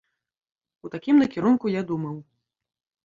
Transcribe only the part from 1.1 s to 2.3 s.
накірунку я думаў.